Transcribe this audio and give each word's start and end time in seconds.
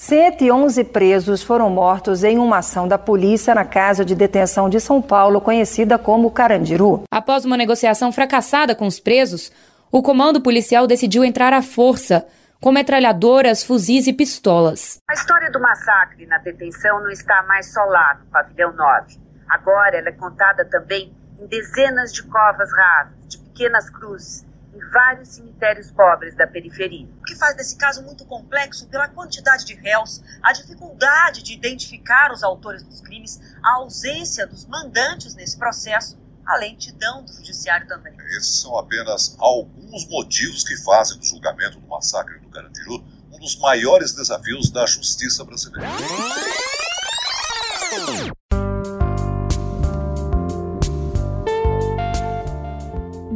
111 0.00 0.84
presos 0.84 1.42
foram 1.42 1.68
mortos 1.68 2.22
em 2.22 2.38
uma 2.38 2.58
ação 2.58 2.86
da 2.86 2.96
polícia 2.96 3.52
na 3.52 3.64
casa 3.64 4.04
de 4.04 4.14
detenção 4.14 4.70
de 4.70 4.78
São 4.78 5.02
Paulo, 5.02 5.40
conhecida 5.40 5.98
como 5.98 6.30
Carandiru. 6.30 7.02
Após 7.10 7.44
uma 7.44 7.56
negociação 7.56 8.12
fracassada 8.12 8.76
com 8.76 8.86
os 8.86 9.00
presos, 9.00 9.50
o 9.90 10.00
comando 10.00 10.40
policial 10.40 10.86
decidiu 10.86 11.24
entrar 11.24 11.52
à 11.52 11.62
força, 11.62 12.24
com 12.60 12.70
metralhadoras, 12.70 13.64
fuzis 13.64 14.06
e 14.06 14.12
pistolas. 14.12 14.98
A 15.10 15.14
história 15.14 15.50
do 15.50 15.58
massacre 15.58 16.26
na 16.26 16.38
detenção 16.38 17.02
não 17.02 17.10
está 17.10 17.42
mais 17.42 17.72
só 17.72 17.82
lá, 17.82 18.18
no 18.20 18.30
pavilhão 18.30 18.72
9. 18.72 19.18
Agora 19.48 19.96
ela 19.96 20.10
é 20.10 20.12
contada 20.12 20.64
também 20.64 21.12
em 21.40 21.46
dezenas 21.48 22.12
de 22.12 22.22
covas 22.22 22.70
rasas, 22.72 23.26
de 23.26 23.38
pequenas 23.38 23.90
cruzes 23.90 24.47
em 24.78 24.90
vários 24.90 25.28
cemitérios 25.30 25.90
pobres 25.90 26.36
da 26.36 26.46
periferia. 26.46 27.08
O 27.20 27.24
que 27.24 27.34
faz 27.34 27.56
desse 27.56 27.76
caso 27.76 28.02
muito 28.02 28.24
complexo 28.24 28.86
pela 28.86 29.08
quantidade 29.08 29.64
de 29.64 29.74
réus, 29.74 30.22
a 30.42 30.52
dificuldade 30.52 31.42
de 31.42 31.52
identificar 31.52 32.32
os 32.32 32.44
autores 32.44 32.84
dos 32.84 33.00
crimes, 33.00 33.40
a 33.62 33.76
ausência 33.76 34.46
dos 34.46 34.64
mandantes 34.66 35.34
nesse 35.34 35.58
processo, 35.58 36.16
a 36.46 36.56
lentidão 36.56 37.24
do 37.24 37.32
judiciário 37.32 37.86
também. 37.88 38.14
Esses 38.36 38.60
são 38.60 38.78
apenas 38.78 39.36
alguns 39.38 40.06
motivos 40.08 40.62
que 40.62 40.76
fazem 40.78 41.18
do 41.18 41.24
julgamento 41.24 41.80
do 41.80 41.86
massacre 41.88 42.38
do 42.38 42.48
Carandiru 42.48 43.04
um 43.32 43.38
dos 43.38 43.56
maiores 43.56 44.12
desafios 44.12 44.70
da 44.70 44.86
justiça 44.86 45.44
brasileira. 45.44 45.88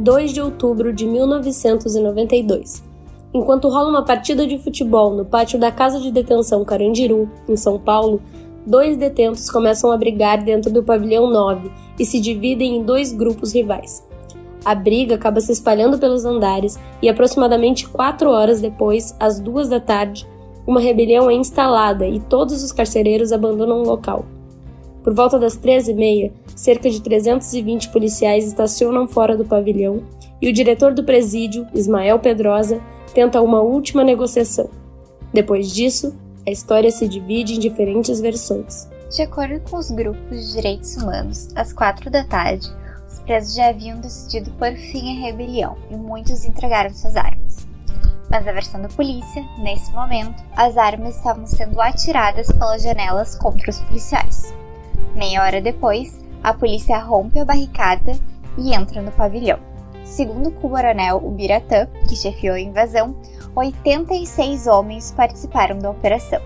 2 0.03 0.33
de 0.33 0.41
outubro 0.41 0.91
de 0.91 1.07
1992. 1.07 2.83
Enquanto 3.33 3.69
rola 3.69 3.89
uma 3.89 4.03
partida 4.03 4.45
de 4.45 4.57
futebol 4.57 5.15
no 5.15 5.23
pátio 5.23 5.57
da 5.57 5.71
Casa 5.71 5.97
de 5.97 6.11
Detenção 6.11 6.65
Carandiru, 6.65 7.31
em 7.47 7.55
São 7.55 7.79
Paulo, 7.79 8.21
dois 8.67 8.97
detentos 8.97 9.49
começam 9.49 9.93
a 9.93 9.97
brigar 9.97 10.43
dentro 10.43 10.69
do 10.69 10.83
pavilhão 10.83 11.31
9 11.31 11.71
e 11.97 12.05
se 12.05 12.19
dividem 12.19 12.75
em 12.75 12.83
dois 12.83 13.13
grupos 13.13 13.53
rivais. 13.53 14.05
A 14.65 14.75
briga 14.75 15.15
acaba 15.15 15.39
se 15.39 15.53
espalhando 15.53 15.97
pelos 15.97 16.25
andares 16.25 16.77
e 17.01 17.07
aproximadamente 17.07 17.87
quatro 17.87 18.29
horas 18.29 18.59
depois, 18.59 19.15
às 19.17 19.39
duas 19.39 19.69
da 19.69 19.79
tarde, 19.79 20.27
uma 20.67 20.81
rebelião 20.81 21.29
é 21.29 21.33
instalada 21.33 22.05
e 22.05 22.19
todos 22.19 22.61
os 22.61 22.73
carcereiros 22.73 23.31
abandonam 23.31 23.81
o 23.81 23.87
local. 23.87 24.25
Por 25.03 25.13
volta 25.13 25.37
das 25.37 25.57
13h30, 25.57 26.31
cerca 26.55 26.89
de 26.89 27.01
320 27.01 27.89
policiais 27.89 28.47
estacionam 28.47 29.05
fora 29.05 29.35
do 29.35 29.43
pavilhão 29.43 30.01
e 30.41 30.49
o 30.49 30.53
diretor 30.53 30.93
do 30.93 31.03
presídio, 31.03 31.67
Ismael 31.73 32.19
Pedrosa, 32.19 32.81
tenta 33.13 33.41
uma 33.41 33.61
última 33.61 34.03
negociação. 34.03 34.69
Depois 35.33 35.69
disso, 35.71 36.15
a 36.47 36.51
história 36.51 36.89
se 36.89 37.07
divide 37.07 37.55
em 37.55 37.59
diferentes 37.59 38.21
versões. 38.21 38.87
De 39.09 39.21
acordo 39.21 39.59
com 39.69 39.77
os 39.77 39.91
grupos 39.91 40.47
de 40.47 40.53
direitos 40.53 40.95
humanos, 40.95 41.49
às 41.55 41.73
quatro 41.73 42.09
da 42.09 42.23
tarde, 42.23 42.67
os 43.07 43.19
presos 43.19 43.55
já 43.55 43.69
haviam 43.69 43.99
decidido 43.99 44.51
por 44.51 44.71
fim 44.73 45.17
a 45.17 45.27
rebelião 45.27 45.77
e 45.91 45.95
muitos 45.95 46.45
entregaram 46.45 46.89
suas 46.89 47.15
armas. 47.15 47.67
Mas 48.29 48.47
a 48.47 48.51
versão 48.51 48.81
da 48.81 48.87
polícia, 48.87 49.43
nesse 49.59 49.91
momento, 49.91 50.43
as 50.55 50.77
armas 50.77 51.17
estavam 51.17 51.45
sendo 51.45 51.79
atiradas 51.79 52.47
pelas 52.47 52.81
janelas 52.81 53.35
contra 53.37 53.69
os 53.69 53.79
policiais. 53.81 54.53
Meia 55.15 55.43
hora 55.43 55.61
depois, 55.61 56.19
a 56.43 56.53
polícia 56.53 56.97
rompe 56.97 57.39
a 57.39 57.45
barricada 57.45 58.13
e 58.57 58.73
entra 58.73 59.01
no 59.01 59.11
pavilhão. 59.11 59.59
Segundo 60.03 60.49
o 60.49 60.51
coronel 60.51 61.17
Ubiratã, 61.17 61.87
que 62.07 62.15
chefiou 62.15 62.55
a 62.55 62.59
invasão, 62.59 63.15
86 63.55 64.65
homens 64.65 65.11
participaram 65.11 65.77
da 65.77 65.91
operação. 65.91 66.41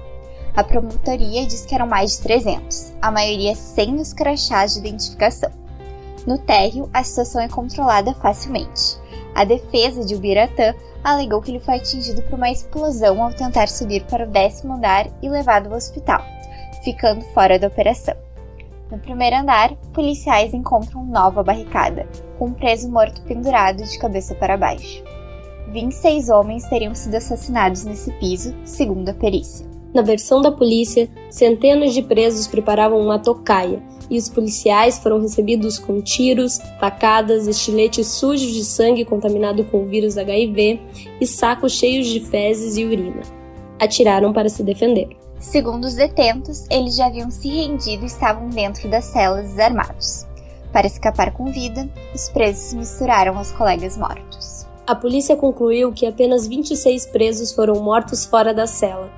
A 0.55 0.63
promotoria 0.63 1.45
diz 1.45 1.65
que 1.65 1.75
eram 1.75 1.87
mais 1.87 2.17
de 2.17 2.23
300, 2.23 2.93
a 3.01 3.09
maioria 3.09 3.55
sem 3.55 3.95
os 3.95 4.11
crachás 4.11 4.73
de 4.73 4.79
identificação. 4.79 5.51
No 6.25 6.37
térreo, 6.37 6.89
a 6.93 7.03
situação 7.03 7.41
é 7.41 7.47
controlada 7.47 8.13
facilmente. 8.15 8.97
A 9.33 9.45
defesa 9.45 10.03
de 10.03 10.13
Ubiratã 10.13 10.75
alegou 11.03 11.41
que 11.41 11.51
ele 11.51 11.59
foi 11.59 11.75
atingido 11.75 12.21
por 12.23 12.33
uma 12.33 12.51
explosão 12.51 13.23
ao 13.23 13.31
tentar 13.31 13.69
subir 13.69 14.03
para 14.05 14.25
o 14.25 14.29
décimo 14.29 14.73
andar 14.73 15.07
e 15.21 15.29
levado 15.29 15.67
ao 15.67 15.77
hospital, 15.77 16.21
ficando 16.83 17.23
fora 17.33 17.57
da 17.57 17.67
operação. 17.67 18.26
No 18.91 18.97
primeiro 18.99 19.35
andar, 19.35 19.75
policiais 19.93 20.53
encontram 20.53 21.05
nova 21.05 21.43
barricada, 21.43 22.07
com 22.39 22.45
um 22.45 22.53
preso 22.53 22.89
morto 22.89 23.21
pendurado 23.23 23.83
de 23.83 23.99
cabeça 23.99 24.33
para 24.35 24.55
baixo. 24.55 25.03
26 25.73 26.29
homens 26.29 26.63
teriam 26.69 26.95
sido 26.95 27.15
assassinados 27.15 27.83
nesse 27.83 28.11
piso, 28.13 28.55
segundo 28.63 29.09
a 29.09 29.13
perícia. 29.13 29.67
Na 29.93 30.01
versão 30.01 30.41
da 30.41 30.51
polícia, 30.51 31.09
centenas 31.29 31.93
de 31.93 32.01
presos 32.01 32.47
preparavam 32.47 33.01
uma 33.01 33.19
tocaia 33.19 33.81
e 34.09 34.17
os 34.17 34.29
policiais 34.29 34.99
foram 34.99 35.19
recebidos 35.19 35.77
com 35.77 36.01
tiros, 36.01 36.59
facadas, 36.79 37.47
estiletes 37.47 38.07
sujos 38.07 38.53
de 38.53 38.63
sangue 38.63 39.03
contaminado 39.03 39.65
com 39.65 39.81
o 39.81 39.85
vírus 39.85 40.17
HIV 40.17 40.79
e 41.19 41.27
sacos 41.27 41.73
cheios 41.73 42.07
de 42.07 42.21
fezes 42.21 42.77
e 42.77 42.85
urina. 42.85 43.21
Atiraram 43.79 44.31
para 44.31 44.49
se 44.49 44.63
defender. 44.63 45.16
Segundo 45.39 45.85
os 45.85 45.93
detentos, 45.93 46.65
eles 46.69 46.95
já 46.95 47.07
haviam 47.07 47.29
se 47.29 47.47
rendido 47.47 48.03
e 48.03 48.07
estavam 48.07 48.49
dentro 48.49 48.89
das 48.89 49.05
celas 49.05 49.49
desarmados. 49.49 50.25
Para 50.73 50.87
escapar 50.87 51.31
com 51.33 51.51
vida, 51.51 51.87
os 52.13 52.29
presos 52.29 52.63
se 52.63 52.75
misturaram 52.75 53.37
aos 53.37 53.51
colegas 53.51 53.97
mortos. 53.97 54.65
A 54.85 54.95
polícia 54.95 55.35
concluiu 55.35 55.91
que 55.91 56.05
apenas 56.05 56.47
26 56.47 57.07
presos 57.07 57.51
foram 57.51 57.81
mortos 57.81 58.25
fora 58.25 58.53
da 58.53 58.65
cela. 58.65 59.09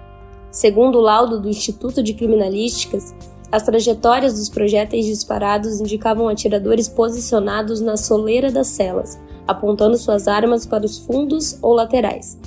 Segundo 0.52 0.98
o 0.98 1.02
laudo 1.02 1.40
do 1.40 1.50
Instituto 1.50 2.02
de 2.02 2.14
Criminalísticas, 2.14 3.14
as 3.52 3.64
trajetórias 3.64 4.34
dos 4.34 4.50
projéteis 4.50 5.06
disparados 5.06 5.80
indicavam 5.80 6.28
atiradores 6.28 6.88
posicionados 6.88 7.82
na 7.82 7.98
soleira 7.98 8.52
das 8.52 8.68
celas, 8.68 9.20
apontando 9.48 9.98
suas 9.98 10.28
armas 10.28 10.66
para 10.66 10.86
os 10.86 11.00
fundos 11.00 11.58
ou 11.62 11.74
laterais. 11.74 12.38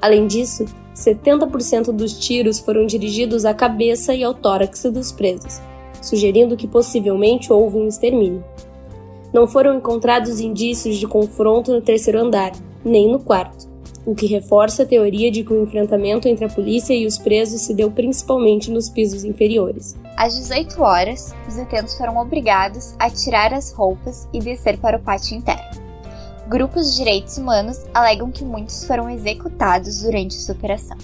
Além 0.00 0.26
disso, 0.26 0.64
70% 1.00 1.92
dos 1.92 2.18
tiros 2.18 2.58
foram 2.58 2.84
dirigidos 2.84 3.44
à 3.44 3.54
cabeça 3.54 4.14
e 4.14 4.22
ao 4.22 4.34
tórax 4.34 4.82
dos 4.84 5.10
presos, 5.10 5.60
sugerindo 6.02 6.56
que 6.56 6.68
possivelmente 6.68 7.52
houve 7.52 7.78
um 7.78 7.88
extermínio. 7.88 8.44
Não 9.32 9.46
foram 9.46 9.76
encontrados 9.76 10.40
indícios 10.40 10.96
de 10.96 11.06
confronto 11.06 11.72
no 11.72 11.80
terceiro 11.80 12.20
andar, 12.20 12.52
nem 12.84 13.10
no 13.10 13.18
quarto, 13.18 13.68
o 14.04 14.14
que 14.14 14.26
reforça 14.26 14.82
a 14.82 14.86
teoria 14.86 15.30
de 15.30 15.42
que 15.42 15.52
o 15.52 15.62
enfrentamento 15.62 16.28
entre 16.28 16.44
a 16.44 16.48
polícia 16.48 16.94
e 16.94 17.06
os 17.06 17.16
presos 17.16 17.62
se 17.62 17.72
deu 17.72 17.90
principalmente 17.90 18.70
nos 18.70 18.90
pisos 18.90 19.24
inferiores. 19.24 19.96
Às 20.16 20.34
18 20.34 20.82
horas, 20.82 21.34
os 21.48 21.54
detentos 21.54 21.96
foram 21.96 22.18
obrigados 22.18 22.94
a 22.98 23.08
tirar 23.08 23.54
as 23.54 23.72
roupas 23.72 24.28
e 24.34 24.38
descer 24.38 24.78
para 24.78 24.98
o 24.98 25.00
pátio 25.00 25.36
interno. 25.36 25.79
Grupos 26.50 26.90
de 26.90 26.96
direitos 26.96 27.38
humanos 27.38 27.80
alegam 27.94 28.28
que 28.28 28.44
muitos 28.44 28.84
foram 28.84 29.08
executados 29.08 30.02
durante 30.02 30.36
essa 30.36 30.50
operação. 30.50 30.96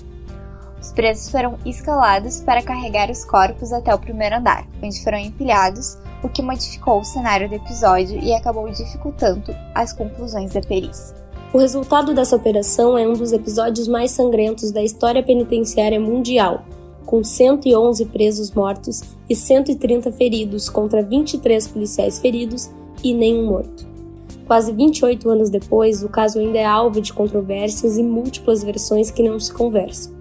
Os 0.82 0.90
presos 0.90 1.30
foram 1.30 1.56
escalados 1.64 2.40
para 2.40 2.64
carregar 2.64 3.08
os 3.12 3.24
corpos 3.24 3.72
até 3.72 3.94
o 3.94 3.98
primeiro 4.00 4.38
andar, 4.38 4.66
onde 4.82 5.00
foram 5.04 5.18
empilhados, 5.18 5.98
o 6.20 6.28
que 6.28 6.42
modificou 6.42 6.98
o 6.98 7.04
cenário 7.04 7.48
do 7.48 7.54
episódio 7.54 8.18
e 8.20 8.34
acabou 8.34 8.68
dificultando 8.72 9.54
as 9.72 9.92
conclusões 9.92 10.52
da 10.52 10.60
perícia. 10.60 11.14
O 11.54 11.58
resultado 11.58 12.12
dessa 12.12 12.34
operação 12.34 12.98
é 12.98 13.06
um 13.06 13.12
dos 13.12 13.30
episódios 13.30 13.86
mais 13.86 14.10
sangrentos 14.10 14.72
da 14.72 14.82
história 14.82 15.22
penitenciária 15.22 16.00
mundial, 16.00 16.64
com 17.04 17.22
111 17.22 18.04
presos 18.06 18.50
mortos 18.50 19.00
e 19.30 19.36
130 19.36 20.10
feridos 20.10 20.68
contra 20.68 21.04
23 21.04 21.68
policiais 21.68 22.18
feridos 22.18 22.68
e 23.04 23.14
nenhum 23.14 23.46
morto. 23.46 23.95
Quase 24.46 24.72
28 24.72 25.28
anos 25.28 25.50
depois, 25.50 26.04
o 26.04 26.08
caso 26.08 26.38
ainda 26.38 26.58
é 26.58 26.64
alvo 26.64 27.00
de 27.00 27.12
controvérsias 27.12 27.98
e 27.98 28.02
múltiplas 28.02 28.62
versões 28.62 29.10
que 29.10 29.22
não 29.22 29.40
se 29.40 29.52
conversam. 29.52 30.14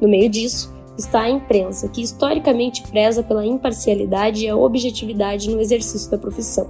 No 0.00 0.08
meio 0.08 0.28
disso, 0.28 0.74
está 0.98 1.22
a 1.22 1.30
imprensa, 1.30 1.88
que 1.88 2.02
historicamente 2.02 2.82
preza 2.88 3.22
pela 3.22 3.46
imparcialidade 3.46 4.44
e 4.44 4.48
a 4.48 4.56
objetividade 4.56 5.48
no 5.48 5.60
exercício 5.60 6.10
da 6.10 6.18
profissão. 6.18 6.66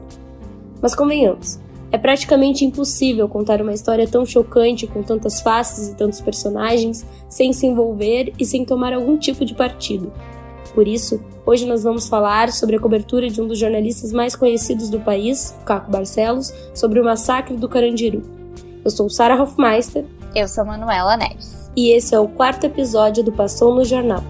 Mas 0.82 0.94
convenhamos, 0.94 1.58
é 1.90 1.96
praticamente 1.96 2.66
impossível 2.66 3.26
contar 3.26 3.62
uma 3.62 3.72
história 3.72 4.06
tão 4.06 4.26
chocante 4.26 4.86
com 4.86 5.02
tantas 5.02 5.40
faces 5.40 5.88
e 5.88 5.96
tantos 5.96 6.20
personagens 6.20 7.06
sem 7.26 7.54
se 7.54 7.66
envolver 7.66 8.34
e 8.38 8.44
sem 8.44 8.66
tomar 8.66 8.92
algum 8.92 9.16
tipo 9.16 9.46
de 9.46 9.54
partido. 9.54 10.12
Por 10.78 10.86
isso, 10.86 11.20
hoje 11.44 11.66
nós 11.66 11.82
vamos 11.82 12.08
falar 12.08 12.52
sobre 12.52 12.76
a 12.76 12.78
cobertura 12.78 13.28
de 13.28 13.40
um 13.40 13.48
dos 13.48 13.58
jornalistas 13.58 14.12
mais 14.12 14.36
conhecidos 14.36 14.88
do 14.88 15.00
país, 15.00 15.52
Caco 15.66 15.90
Barcelos, 15.90 16.54
sobre 16.72 17.00
o 17.00 17.04
massacre 17.04 17.56
do 17.56 17.68
Carandiru. 17.68 18.22
Eu 18.84 18.88
sou 18.92 19.10
Sara 19.10 19.34
Hofmeister. 19.42 20.04
Eu 20.36 20.46
sou 20.46 20.64
Manuela 20.64 21.16
Neves. 21.16 21.68
E 21.76 21.90
esse 21.90 22.14
é 22.14 22.20
o 22.20 22.28
quarto 22.28 22.64
episódio 22.64 23.24
do 23.24 23.32
Passou 23.32 23.74
no 23.74 23.84
Jornal. 23.84 24.22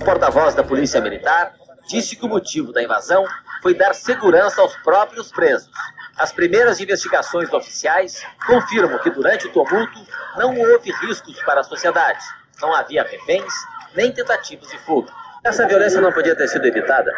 O 0.00 0.04
porta-voz 0.04 0.54
da 0.54 0.62
Polícia 0.62 1.00
Militar 1.00 1.52
disse 1.88 2.14
que 2.14 2.24
o 2.24 2.28
motivo 2.28 2.72
da 2.72 2.80
invasão 2.80 3.24
foi 3.60 3.74
dar 3.74 3.92
segurança 3.92 4.60
aos 4.62 4.76
próprios 4.84 5.32
presos. 5.32 5.68
As 6.20 6.30
primeiras 6.30 6.78
investigações 6.78 7.50
oficiais 7.50 8.22
confirmam 8.46 8.98
que 8.98 9.08
durante 9.08 9.46
o 9.46 9.52
tumulto 9.52 10.06
não 10.36 10.54
houve 10.54 10.92
riscos 10.92 11.40
para 11.44 11.60
a 11.60 11.64
sociedade. 11.64 12.20
Não 12.60 12.74
havia 12.74 13.02
reféns 13.02 13.50
nem 13.94 14.12
tentativas 14.12 14.68
de 14.68 14.76
fuga. 14.80 15.10
Essa 15.42 15.66
violência 15.66 15.98
não 15.98 16.12
podia 16.12 16.36
ter 16.36 16.46
sido 16.46 16.66
evitada? 16.66 17.10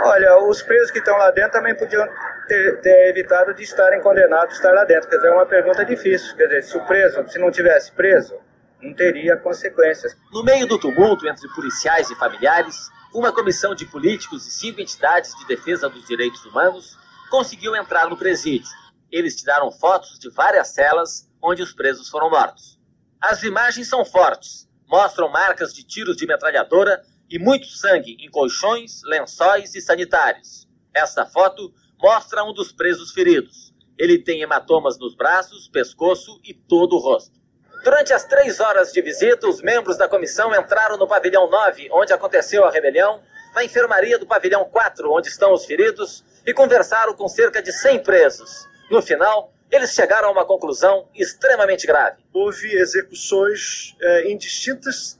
Olha, 0.00 0.38
os 0.44 0.62
presos 0.62 0.90
que 0.90 0.98
estão 0.98 1.14
lá 1.18 1.30
dentro 1.30 1.52
também 1.52 1.74
podiam 1.74 2.08
ter, 2.46 2.80
ter, 2.80 3.10
evitado 3.10 3.52
de 3.52 3.62
estarem 3.64 4.00
condenados 4.00 4.54
a 4.54 4.56
estar 4.56 4.72
lá 4.72 4.84
dentro. 4.84 5.10
Quer 5.10 5.16
dizer, 5.16 5.28
é 5.28 5.32
uma 5.32 5.44
pergunta 5.44 5.84
difícil. 5.84 6.34
Quer 6.36 6.46
dizer, 6.46 6.62
se 6.62 6.78
o 6.78 6.80
preso, 6.86 7.22
se 7.28 7.38
não 7.38 7.50
tivesse 7.50 7.92
preso, 7.92 8.34
não 8.80 8.94
teria 8.94 9.36
consequências. 9.36 10.16
No 10.32 10.42
meio 10.42 10.66
do 10.66 10.78
tumulto 10.78 11.28
entre 11.28 11.46
policiais 11.48 12.08
e 12.10 12.14
familiares, 12.14 12.88
uma 13.12 13.30
comissão 13.30 13.74
de 13.74 13.84
políticos 13.84 14.46
e 14.46 14.50
cinco 14.50 14.80
entidades 14.80 15.34
de 15.34 15.46
defesa 15.46 15.86
dos 15.90 16.06
direitos 16.06 16.42
humanos 16.46 16.96
conseguiu 17.28 17.76
entrar 17.76 18.08
no 18.08 18.16
presídio. 18.16 18.68
Eles 19.10 19.36
tiraram 19.36 19.70
fotos 19.70 20.18
de 20.18 20.28
várias 20.30 20.68
celas 20.68 21.30
onde 21.42 21.62
os 21.62 21.72
presos 21.72 22.08
foram 22.08 22.30
mortos. 22.30 22.78
As 23.20 23.42
imagens 23.42 23.88
são 23.88 24.04
fortes, 24.04 24.68
mostram 24.86 25.28
marcas 25.28 25.72
de 25.72 25.84
tiros 25.84 26.16
de 26.16 26.26
metralhadora 26.26 27.02
e 27.30 27.38
muito 27.38 27.66
sangue 27.66 28.16
em 28.20 28.30
colchões, 28.30 29.02
lençóis 29.04 29.74
e 29.74 29.80
sanitários. 29.80 30.66
Esta 30.94 31.26
foto 31.26 31.72
mostra 32.00 32.44
um 32.44 32.52
dos 32.52 32.72
presos 32.72 33.12
feridos. 33.12 33.74
Ele 33.98 34.18
tem 34.18 34.40
hematomas 34.40 34.98
nos 34.98 35.14
braços, 35.14 35.68
pescoço 35.68 36.40
e 36.44 36.54
todo 36.54 36.94
o 36.94 36.98
rosto. 36.98 37.38
Durante 37.84 38.12
as 38.12 38.24
três 38.24 38.60
horas 38.60 38.92
de 38.92 39.00
visita, 39.00 39.48
os 39.48 39.62
membros 39.62 39.96
da 39.96 40.08
comissão 40.08 40.54
entraram 40.54 40.96
no 40.96 41.06
pavilhão 41.06 41.48
9, 41.48 41.88
onde 41.92 42.12
aconteceu 42.12 42.64
a 42.64 42.70
rebelião, 42.70 43.20
na 43.54 43.64
enfermaria 43.64 44.18
do 44.18 44.26
pavilhão 44.26 44.64
4, 44.64 45.12
onde 45.12 45.28
estão 45.28 45.52
os 45.52 45.64
feridos, 45.64 46.24
e 46.46 46.52
conversaram 46.52 47.14
com 47.14 47.28
cerca 47.28 47.62
de 47.62 47.72
100 47.72 48.02
presos. 48.02 48.68
No 48.90 49.02
final, 49.02 49.52
eles 49.70 49.92
chegaram 49.92 50.28
a 50.28 50.32
uma 50.32 50.46
conclusão 50.46 51.08
extremamente 51.14 51.86
grave. 51.86 52.16
Houve 52.32 52.74
execuções 52.74 53.94
é, 54.00 54.30
indistintas 54.30 55.18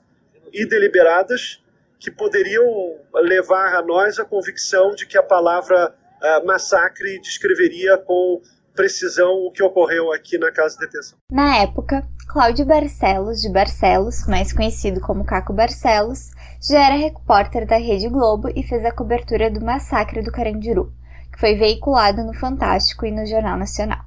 e 0.53 0.67
deliberadas 0.67 1.63
que 1.99 2.11
poderiam 2.11 2.97
levar 3.15 3.75
a 3.75 3.83
nós 3.83 4.19
a 4.19 4.25
convicção 4.25 4.95
de 4.95 5.07
que 5.07 5.19
a 5.19 5.23
palavra 5.23 5.95
uh, 6.23 6.47
massacre 6.47 7.21
descreveria 7.21 7.99
com 7.99 8.41
precisão 8.75 9.45
o 9.45 9.51
que 9.51 9.63
ocorreu 9.63 10.13
aqui 10.13 10.39
na 10.39 10.53
casa 10.53 10.79
de 10.79 10.87
detenção. 10.87 11.19
Na 11.33 11.57
época, 11.59 12.07
Cláudio 12.29 12.65
Barcelos, 12.65 13.41
de 13.41 13.51
Barcelos, 13.51 14.27
mais 14.29 14.53
conhecido 14.53 15.01
como 15.01 15.25
Caco 15.25 15.53
Barcelos, 15.53 16.31
já 16.63 16.87
era 16.87 16.95
repórter 16.95 17.67
da 17.67 17.77
Rede 17.77 18.09
Globo 18.09 18.49
e 18.55 18.63
fez 18.63 18.85
a 18.85 18.93
cobertura 18.93 19.51
do 19.51 19.61
massacre 19.61 20.23
do 20.23 20.31
Carandiru, 20.31 20.93
foi 21.39 21.55
veiculado 21.55 22.25
no 22.25 22.35
Fantástico 22.35 23.07
e 23.07 23.13
no 23.13 23.25
Jornal 23.25 23.57
Nacional. 23.57 24.01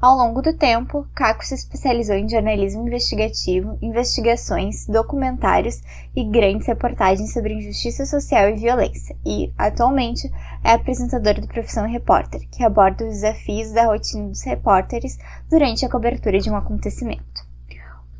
Ao 0.00 0.14
longo 0.14 0.42
do 0.42 0.52
tempo, 0.52 1.06
Caco 1.14 1.44
se 1.44 1.54
especializou 1.54 2.16
em 2.16 2.28
jornalismo 2.28 2.86
investigativo, 2.86 3.78
investigações, 3.80 4.86
documentários 4.86 5.80
e 6.14 6.22
grandes 6.22 6.66
reportagens 6.66 7.32
sobre 7.32 7.54
injustiça 7.54 8.04
social 8.04 8.50
e 8.50 8.56
violência, 8.56 9.16
e, 9.24 9.50
atualmente, 9.56 10.30
é 10.62 10.72
apresentador 10.72 11.40
do 11.40 11.48
Profissão 11.48 11.88
Repórter, 11.88 12.42
que 12.50 12.62
aborda 12.62 13.04
os 13.04 13.14
desafios 13.14 13.72
da 13.72 13.86
rotina 13.86 14.28
dos 14.28 14.42
repórteres 14.42 15.18
durante 15.48 15.86
a 15.86 15.90
cobertura 15.90 16.38
de 16.38 16.50
um 16.50 16.56
acontecimento. 16.56 17.46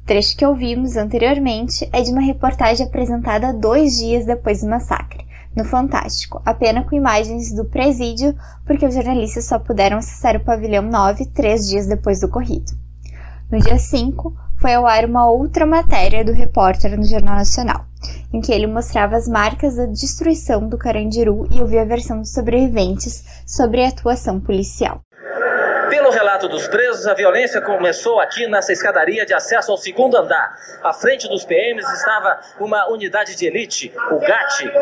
O 0.02 0.06
trecho 0.06 0.36
que 0.36 0.46
ouvimos 0.46 0.96
anteriormente 0.96 1.86
é 1.92 2.00
de 2.00 2.10
uma 2.10 2.22
reportagem 2.22 2.86
apresentada 2.86 3.52
dois 3.52 3.96
dias 3.98 4.24
depois 4.24 4.62
do 4.62 4.68
massacre, 4.68 5.05
no 5.56 5.64
Fantástico, 5.64 6.42
apenas 6.44 6.86
com 6.86 6.94
imagens 6.94 7.52
do 7.52 7.64
presídio, 7.64 8.36
porque 8.66 8.86
os 8.86 8.94
jornalistas 8.94 9.46
só 9.46 9.58
puderam 9.58 9.96
acessar 9.96 10.36
o 10.36 10.44
pavilhão 10.44 10.82
9 10.82 11.26
três 11.26 11.66
dias 11.66 11.86
depois 11.86 12.20
do 12.20 12.26
ocorrido. 12.26 12.72
No 13.50 13.58
dia 13.58 13.78
5, 13.78 14.36
foi 14.60 14.74
ao 14.74 14.86
ar 14.86 15.04
uma 15.04 15.30
outra 15.30 15.64
matéria 15.64 16.24
do 16.24 16.32
repórter 16.32 16.96
no 16.96 17.04
Jornal 17.04 17.36
Nacional, 17.36 17.86
em 18.32 18.40
que 18.40 18.52
ele 18.52 18.66
mostrava 18.66 19.16
as 19.16 19.26
marcas 19.26 19.76
da 19.76 19.86
destruição 19.86 20.68
do 20.68 20.76
Carandiru 20.76 21.46
e 21.50 21.60
ouvia 21.60 21.82
a 21.82 21.86
versão 21.86 22.20
dos 22.20 22.32
sobreviventes 22.32 23.24
sobre 23.46 23.84
a 23.84 23.88
atuação 23.88 24.40
policial. 24.40 25.00
Pelo 25.88 26.10
relato 26.10 26.48
dos 26.48 26.66
presos, 26.66 27.06
a 27.06 27.14
violência 27.14 27.60
começou 27.60 28.20
aqui 28.20 28.46
nessa 28.46 28.72
escadaria 28.72 29.24
de 29.24 29.32
acesso 29.32 29.70
ao 29.70 29.76
segundo 29.76 30.16
andar. 30.16 30.56
À 30.82 30.92
frente 30.92 31.28
dos 31.28 31.44
PMs 31.44 31.88
estava 31.92 32.40
uma 32.58 32.88
unidade 32.90 33.36
de 33.36 33.46
elite, 33.46 33.92
o 34.10 34.18
GAT, 34.18 34.72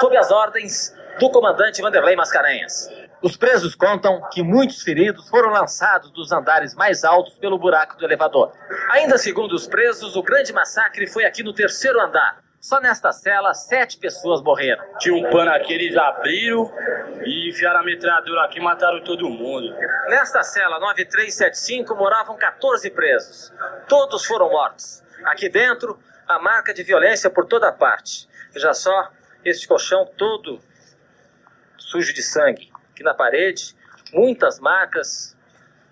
sob 0.00 0.16
as 0.16 0.30
ordens 0.30 0.94
do 1.20 1.30
comandante 1.30 1.80
Vanderlei 1.80 2.16
Mascarenhas. 2.16 2.90
Os 3.22 3.36
presos 3.36 3.74
contam 3.74 4.20
que 4.30 4.42
muitos 4.42 4.82
feridos 4.82 5.28
foram 5.28 5.50
lançados 5.50 6.10
dos 6.12 6.30
andares 6.32 6.74
mais 6.74 7.04
altos 7.04 7.34
pelo 7.34 7.58
buraco 7.58 7.96
do 7.96 8.04
elevador. 8.04 8.52
Ainda 8.90 9.18
segundo 9.18 9.52
os 9.52 9.66
presos, 9.66 10.16
o 10.16 10.22
grande 10.22 10.52
massacre 10.52 11.06
foi 11.06 11.24
aqui 11.24 11.42
no 11.42 11.52
terceiro 11.52 12.00
andar. 12.00 12.47
Só 12.60 12.80
nesta 12.80 13.12
cela, 13.12 13.54
sete 13.54 13.98
pessoas 13.98 14.42
morreram. 14.42 14.84
Tinha 14.98 15.14
um 15.14 15.30
pano 15.30 15.50
aqui, 15.52 15.72
eles 15.72 15.96
abriram 15.96 16.72
e 17.24 17.48
enfiaram 17.50 17.80
a 17.80 17.82
metralhadora 17.84 18.44
aqui 18.44 18.58
e 18.58 18.62
mataram 18.62 19.02
todo 19.04 19.30
mundo. 19.30 19.72
Nesta 20.08 20.42
cela 20.42 20.80
9375 20.80 21.94
moravam 21.94 22.36
14 22.36 22.90
presos. 22.90 23.52
Todos 23.88 24.26
foram 24.26 24.50
mortos. 24.50 25.04
Aqui 25.24 25.48
dentro, 25.48 25.98
a 26.26 26.40
marca 26.40 26.74
de 26.74 26.82
violência 26.82 27.30
por 27.30 27.46
toda 27.46 27.70
parte. 27.72 28.28
Veja 28.52 28.74
só 28.74 29.10
este 29.44 29.68
colchão 29.68 30.04
todo 30.16 30.60
sujo 31.76 32.12
de 32.12 32.22
sangue. 32.22 32.72
Aqui 32.90 33.04
na 33.04 33.14
parede, 33.14 33.76
muitas 34.12 34.58
marcas 34.58 35.36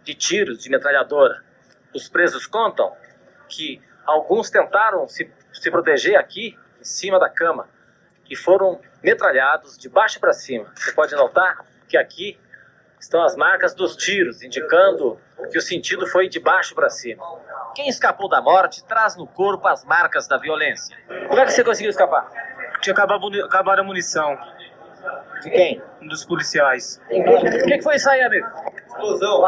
de 0.03 0.15
tiros 0.15 0.59
de 0.59 0.69
metralhadora. 0.69 1.45
Os 1.95 2.09
presos 2.09 2.45
contam 2.45 2.93
que 3.49 3.81
alguns 4.05 4.51
tentaram 4.51 5.07
se 5.07 5.31
se 5.61 5.71
proteger 5.71 6.17
aqui, 6.17 6.57
em 6.81 6.85
cima 6.85 7.19
da 7.19 7.29
cama, 7.29 7.69
e 8.29 8.37
foram 8.37 8.81
metralhados 9.03 9.79
de 9.79 9.89
baixo 9.89 10.21
para 10.21 10.33
cima. 10.33 10.71
Você 10.75 10.93
pode 10.93 11.15
notar 11.15 11.65
que 11.89 11.97
aqui 11.97 12.39
estão 12.99 13.23
as 13.23 13.37
marcas 13.37 13.75
dos 13.75 13.97
tiros, 13.97 14.43
indicando 14.43 15.19
que 15.51 15.59
o 15.59 15.61
sentido 15.61 16.07
foi 16.07 16.29
de 16.29 16.41
baixo 16.41 16.75
para 16.75 16.91
cima. 16.91 17.23
Quem 17.75 17.89
escapou 17.89 18.29
da 18.29 18.41
morte 18.41 18.85
traz 18.85 19.17
no 19.17 19.27
corpo 19.27 19.69
as 19.69 19.85
marcas 19.85 20.27
da 20.27 20.39
violência. 20.39 20.97
Como 21.29 21.39
é 21.39 21.45
que 21.45 21.53
você 21.53 21.63
conseguiu 21.63 21.91
escapar? 21.91 22.27
Tinha 22.81 22.93
acabado, 22.93 23.27
acabado 23.45 23.79
a 23.81 23.85
munição. 23.85 24.37
De 25.43 25.51
quem? 25.51 25.83
Um 26.01 26.09
dos 26.09 26.25
policiais. 26.25 27.01
O 27.11 27.65
que, 27.65 27.77
que 27.79 27.83
foi 27.83 27.97
isso 27.97 28.09
aí, 28.09 28.23
amigo? 28.23 28.47
Explosão. 28.87 29.45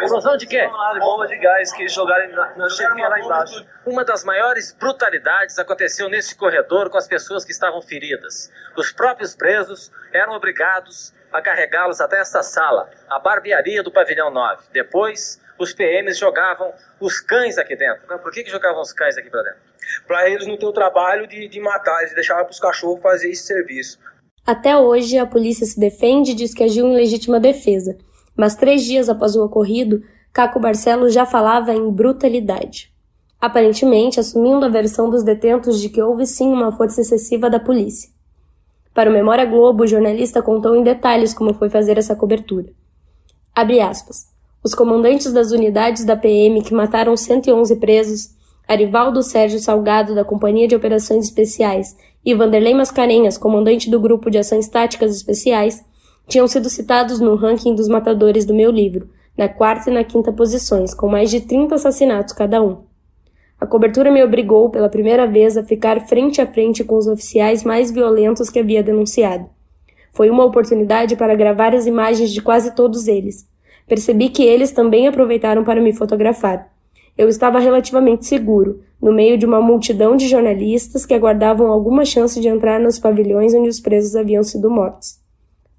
Explosão 0.00 0.36
de 0.36 0.46
quê? 0.46 0.68
Bomba 0.98 1.26
de 1.26 1.36
gás 1.36 1.72
que 1.72 1.86
jogaram 1.88 2.30
na, 2.32 2.56
na 2.56 2.70
chefia 2.70 3.08
lá 3.08 3.20
embaixo. 3.20 3.66
Uma 3.84 4.04
das 4.04 4.24
maiores 4.24 4.72
brutalidades 4.72 5.58
aconteceu 5.58 6.08
nesse 6.08 6.34
corredor 6.34 6.88
com 6.88 6.96
as 6.96 7.06
pessoas 7.06 7.44
que 7.44 7.52
estavam 7.52 7.82
feridas. 7.82 8.50
Os 8.76 8.90
próprios 8.92 9.34
presos 9.34 9.92
eram 10.12 10.32
obrigados 10.32 11.12
a 11.30 11.40
carregá-los 11.40 12.00
até 12.00 12.20
esta 12.20 12.42
sala, 12.42 12.90
a 13.08 13.18
barbearia 13.18 13.82
do 13.82 13.90
pavilhão 13.90 14.30
9. 14.30 14.64
Depois, 14.72 15.40
os 15.58 15.72
PMs 15.72 16.18
jogavam 16.18 16.72
os 17.00 17.20
cães 17.20 17.58
aqui 17.58 17.76
dentro. 17.76 18.18
Por 18.18 18.32
que, 18.32 18.44
que 18.44 18.50
jogavam 18.50 18.80
os 18.80 18.92
cães 18.92 19.16
aqui 19.16 19.30
para 19.30 19.42
dentro? 19.42 19.60
Para 20.06 20.28
eles 20.28 20.46
não 20.46 20.56
ter 20.56 20.66
o 20.66 20.72
trabalho 20.72 21.26
de, 21.26 21.48
de 21.48 21.60
matar, 21.60 22.00
eles 22.00 22.14
deixavam 22.14 22.44
para 22.44 22.52
os 22.52 22.60
cachorros 22.60 23.02
fazer 23.02 23.30
esse 23.30 23.44
serviço. 23.44 23.98
Até 24.46 24.76
hoje, 24.76 25.18
a 25.18 25.26
polícia 25.26 25.66
se 25.66 25.78
defende 25.78 26.32
e 26.32 26.34
diz 26.34 26.52
que 26.54 26.64
agiu 26.64 26.86
em 26.86 26.94
legítima 26.94 27.38
defesa 27.38 27.96
mas 28.36 28.54
três 28.54 28.84
dias 28.84 29.08
após 29.08 29.36
o 29.36 29.44
ocorrido, 29.44 30.02
Caco 30.32 30.58
Barcelos 30.58 31.12
já 31.12 31.26
falava 31.26 31.74
em 31.74 31.90
brutalidade. 31.90 32.92
Aparentemente, 33.40 34.20
assumindo 34.20 34.64
a 34.64 34.68
versão 34.68 35.10
dos 35.10 35.22
detentos 35.22 35.80
de 35.80 35.88
que 35.88 36.00
houve 36.00 36.26
sim 36.26 36.48
uma 36.48 36.72
força 36.72 37.00
excessiva 37.00 37.50
da 37.50 37.58
polícia. 37.58 38.10
Para 38.94 39.10
o 39.10 39.12
Memória 39.12 39.44
Globo, 39.44 39.84
o 39.84 39.86
jornalista 39.86 40.42
contou 40.42 40.76
em 40.76 40.82
detalhes 40.82 41.34
como 41.34 41.54
foi 41.54 41.68
fazer 41.68 41.98
essa 41.98 42.14
cobertura. 42.14 42.72
Abre 43.54 43.80
aspas. 43.80 44.26
Os 44.62 44.74
comandantes 44.74 45.32
das 45.32 45.50
unidades 45.50 46.04
da 46.04 46.16
PM 46.16 46.62
que 46.62 46.72
mataram 46.72 47.16
111 47.16 47.76
presos, 47.76 48.30
Arivaldo 48.68 49.22
Sérgio 49.22 49.58
Salgado, 49.58 50.14
da 50.14 50.24
Companhia 50.24 50.68
de 50.68 50.76
Operações 50.76 51.24
Especiais, 51.24 51.96
e 52.24 52.34
Vanderlei 52.34 52.74
Mascarenhas, 52.74 53.36
comandante 53.36 53.90
do 53.90 53.98
Grupo 53.98 54.30
de 54.30 54.38
Ações 54.38 54.68
Táticas 54.68 55.16
Especiais, 55.16 55.84
tinham 56.26 56.46
sido 56.46 56.70
citados 56.70 57.20
no 57.20 57.34
ranking 57.34 57.74
dos 57.74 57.88
matadores 57.88 58.44
do 58.44 58.54
meu 58.54 58.70
livro, 58.70 59.08
na 59.36 59.48
quarta 59.48 59.90
e 59.90 59.92
na 59.92 60.04
quinta 60.04 60.32
posições, 60.32 60.94
com 60.94 61.08
mais 61.08 61.30
de 61.30 61.40
30 61.40 61.74
assassinatos 61.74 62.34
cada 62.34 62.62
um. 62.62 62.78
A 63.60 63.66
cobertura 63.66 64.10
me 64.10 64.24
obrigou, 64.24 64.70
pela 64.70 64.88
primeira 64.88 65.24
vez, 65.24 65.56
a 65.56 65.62
ficar 65.62 66.00
frente 66.08 66.40
a 66.40 66.46
frente 66.46 66.82
com 66.82 66.96
os 66.96 67.06
oficiais 67.06 67.62
mais 67.62 67.92
violentos 67.92 68.50
que 68.50 68.58
havia 68.58 68.82
denunciado. 68.82 69.48
Foi 70.12 70.28
uma 70.28 70.44
oportunidade 70.44 71.14
para 71.14 71.36
gravar 71.36 71.74
as 71.74 71.86
imagens 71.86 72.32
de 72.32 72.42
quase 72.42 72.74
todos 72.74 73.06
eles. 73.06 73.46
Percebi 73.86 74.30
que 74.30 74.42
eles 74.42 74.72
também 74.72 75.06
aproveitaram 75.06 75.62
para 75.62 75.80
me 75.80 75.92
fotografar. 75.92 76.72
Eu 77.16 77.28
estava 77.28 77.60
relativamente 77.60 78.26
seguro, 78.26 78.80
no 79.00 79.12
meio 79.12 79.38
de 79.38 79.46
uma 79.46 79.60
multidão 79.60 80.16
de 80.16 80.26
jornalistas 80.26 81.06
que 81.06 81.14
aguardavam 81.14 81.68
alguma 81.68 82.04
chance 82.04 82.40
de 82.40 82.48
entrar 82.48 82.80
nos 82.80 82.98
pavilhões 82.98 83.54
onde 83.54 83.68
os 83.68 83.78
presos 83.78 84.16
haviam 84.16 84.42
sido 84.42 84.68
mortos. 84.68 85.21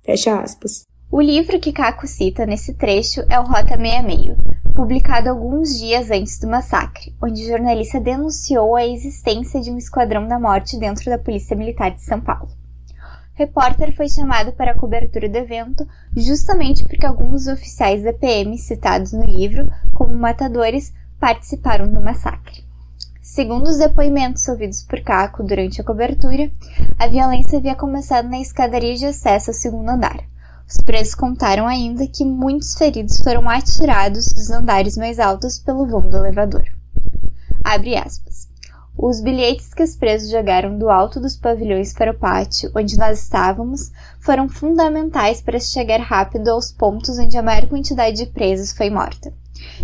Fecha 0.03 0.37
aspas. 0.41 0.83
O 1.09 1.21
livro 1.21 1.59
que 1.61 1.71
Caco 1.71 2.05
cita 2.05 2.45
nesse 2.45 2.73
trecho 2.73 3.21
é 3.29 3.39
o 3.39 3.43
Rota 3.43 3.77
66, 3.77 4.35
publicado 4.75 5.29
alguns 5.29 5.79
dias 5.79 6.11
antes 6.11 6.37
do 6.39 6.47
massacre, 6.47 7.15
onde 7.23 7.41
o 7.41 7.47
jornalista 7.47 8.01
denunciou 8.01 8.75
a 8.75 8.85
existência 8.85 9.61
de 9.61 9.71
um 9.71 9.77
esquadrão 9.77 10.27
da 10.27 10.37
morte 10.37 10.77
dentro 10.77 11.05
da 11.05 11.17
Polícia 11.17 11.55
Militar 11.55 11.91
de 11.91 12.01
São 12.01 12.19
Paulo. 12.19 12.49
O 12.49 13.35
repórter 13.35 13.95
foi 13.95 14.09
chamado 14.09 14.51
para 14.51 14.71
a 14.71 14.77
cobertura 14.77 15.29
do 15.29 15.37
evento 15.37 15.87
justamente 16.17 16.83
porque 16.83 17.05
alguns 17.05 17.47
oficiais 17.47 18.03
da 18.03 18.11
PM 18.11 18.57
citados 18.57 19.13
no 19.13 19.23
livro 19.23 19.71
como 19.93 20.13
matadores 20.13 20.93
participaram 21.17 21.89
do 21.89 22.01
massacre. 22.01 22.62
Segundo 23.23 23.69
os 23.69 23.77
depoimentos 23.77 24.45
ouvidos 24.49 24.83
por 24.83 24.99
Caco 24.99 25.43
durante 25.43 25.79
a 25.79 25.83
cobertura, 25.83 26.51
a 26.99 27.07
violência 27.07 27.57
havia 27.57 27.73
começado 27.73 28.27
na 28.27 28.41
escadaria 28.41 28.95
de 28.95 29.05
acesso 29.05 29.49
ao 29.49 29.53
segundo 29.53 29.87
andar. 29.87 30.19
Os 30.67 30.83
presos 30.83 31.15
contaram 31.15 31.65
ainda 31.65 32.05
que 32.05 32.25
muitos 32.25 32.75
feridos 32.75 33.21
foram 33.21 33.47
atirados 33.47 34.25
dos 34.33 34.51
andares 34.51 34.97
mais 34.97 35.19
altos 35.19 35.57
pelo 35.57 35.87
vão 35.87 36.01
do 36.01 36.17
elevador. 36.17 36.65
Abre 37.63 37.95
aspas. 37.95 38.49
Os 38.97 39.21
bilhetes 39.21 39.73
que 39.73 39.83
os 39.83 39.95
presos 39.95 40.29
jogaram 40.29 40.77
do 40.77 40.89
alto 40.89 41.17
dos 41.21 41.37
pavilhões 41.37 41.93
para 41.93 42.11
o 42.11 42.17
pátio, 42.17 42.71
onde 42.75 42.99
nós 42.99 43.23
estávamos, 43.23 43.89
foram 44.19 44.49
fundamentais 44.49 45.41
para 45.41 45.61
chegar 45.61 46.01
rápido 46.01 46.49
aos 46.49 46.73
pontos 46.73 47.17
onde 47.17 47.37
a 47.37 47.41
maior 47.41 47.67
quantidade 47.67 48.17
de 48.17 48.25
presos 48.25 48.73
foi 48.73 48.89
morta. 48.89 49.33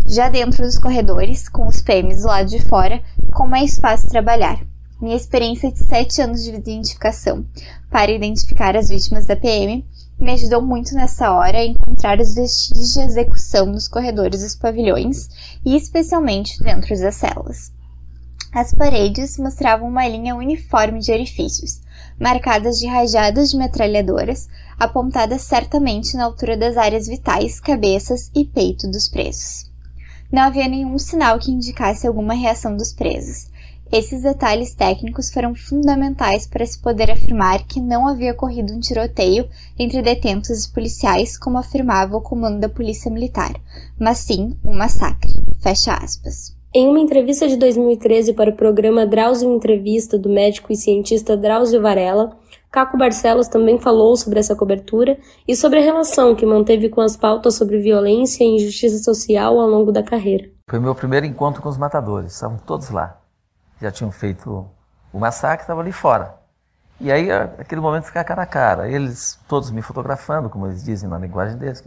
Já 0.06 0.28
dentro 0.28 0.64
dos 0.64 0.78
corredores, 0.78 1.48
com 1.48 1.68
os 1.68 1.82
PMs 1.82 2.22
do 2.22 2.28
lado 2.28 2.50
de 2.50 2.60
fora, 2.60 3.02
ficou 3.30 3.48
mais 3.48 3.78
fácil 3.78 4.10
trabalhar. 4.10 4.60
Minha 5.00 5.16
experiência 5.16 5.72
de 5.72 5.78
sete 5.78 6.20
anos 6.20 6.44
de 6.44 6.50
identificação 6.50 7.46
para 7.90 8.12
identificar 8.12 8.76
as 8.76 8.90
vítimas 8.90 9.28
da 9.28 9.36
PM 9.36 9.86
me 10.20 10.32
ajudou 10.32 10.62
muito 10.62 10.96
nessa 10.96 11.32
hora 11.32 11.60
a 11.60 11.66
encontrar 11.66 12.20
os 12.20 12.34
vestígios 12.34 12.94
de 12.94 13.02
execução 13.02 13.68
nos 13.68 13.88
corredores 13.88 14.42
dos 14.42 14.56
pavilhões 14.56 15.30
e 15.64 15.78
especialmente 15.78 16.62
dentro 16.62 17.00
das 17.00 17.16
celas. 17.16 17.72
As 18.52 18.74
paredes 18.74 19.38
mostravam 19.38 19.88
uma 19.88 20.08
linha 20.08 20.36
uniforme 20.36 21.00
de 21.00 21.12
orifícios, 21.12 21.82
marcadas 22.20 22.80
de 22.80 22.88
rajadas 22.88 23.52
de 23.52 23.58
metralhadoras, 23.58 24.50
apontadas 24.78 25.44
certamente 25.44 26.18
na 26.18 26.26
altura 26.26 26.58
das 26.58 26.76
áreas 26.76 27.08
vitais, 27.08 27.60
cabeças 27.60 28.32
e 28.36 28.44
peito 28.44 28.90
dos 28.90 29.08
presos. 29.08 29.69
Não 30.32 30.44
havia 30.44 30.68
nenhum 30.68 30.98
sinal 30.98 31.40
que 31.40 31.52
indicasse 31.52 32.08
alguma 32.08 32.34
reação 32.34 32.76
dos 32.78 32.94
presos, 32.94 33.50
esses 33.92 34.22
detalhes 34.22 34.76
técnicos 34.76 35.32
foram 35.32 35.56
fundamentais 35.56 36.46
para 36.46 36.64
se 36.64 36.80
poder 36.80 37.10
afirmar 37.10 37.66
que 37.66 37.82
não 37.82 38.08
havia 38.08 38.34
ocorrido 38.34 38.72
um 38.72 38.80
tiroteio 38.80 39.50
entre 39.80 40.04
detentos 40.04 40.64
e 40.64 40.72
policiais, 40.72 41.36
como 41.36 41.58
afirmava 41.58 42.16
o 42.16 42.22
comando 42.22 42.60
da 42.60 42.70
Polícia 42.70 43.10
Militar, 43.10 43.52
mas 44.00 44.20
sim 44.20 44.56
um 44.64 44.78
massacre. 44.78 45.32
Fecha 45.60 45.94
aspas. 45.96 46.56
Em 46.72 46.88
uma 46.88 47.00
entrevista 47.00 47.48
de 47.48 47.58
2013 47.58 48.34
para 48.34 48.52
o 48.52 48.56
programa 48.56 49.08
Drauzio 49.08 49.52
Entrevista 49.56 50.20
do 50.20 50.30
médico 50.30 50.72
e 50.72 50.76
cientista 50.76 51.36
Drauzio 51.36 51.82
Varela, 51.82 52.38
Caco 52.72 52.98
Barcelos 52.98 53.48
também 53.48 53.80
falou 53.80 54.16
sobre 54.16 54.40
essa 54.40 54.56
cobertura 54.56 55.18
e 55.48 55.56
sobre 55.56 55.80
a 55.80 55.84
relação 55.84 56.36
que 56.36 56.46
manteve 56.46 56.90
com 56.90 57.02
as 57.02 57.18
pautas 57.18 57.56
sobre 57.56 57.80
violência 57.80 58.44
e 58.44 58.56
injustiça 58.56 59.04
social 59.04 59.60
ao 59.60 59.68
longo 59.68 59.92
da 59.92 60.04
carreira. 60.04 60.50
Foi 60.70 60.80
meu 60.80 60.94
primeiro 60.94 61.26
encontro 61.26 61.62
com 61.62 61.70
os 61.70 61.78
matadores, 61.78 62.34
estavam 62.34 62.58
todos 62.58 62.90
lá 62.90 63.20
já 63.82 63.92
tinham 63.92 64.12
feito 64.12 64.68
o 65.12 65.20
massacre, 65.20 65.64
estava 65.64 65.82
ali 65.82 65.92
fora. 65.92 66.36
E 67.00 67.12
aí, 67.12 67.32
aquele 67.32 67.80
momento 67.80 68.06
fica 68.06 68.24
cara 68.24 68.44
a 68.44 68.46
cara. 68.46 68.90
Eles 68.90 69.40
todos 69.48 69.72
me 69.72 69.82
fotografando, 69.82 70.50
como 70.50 70.68
eles 70.68 70.84
dizem 70.84 71.10
na 71.10 71.18
linguagem 71.18 71.58
deles, 71.58 71.84